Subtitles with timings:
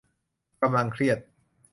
[0.61, 1.17] กำลังเครียด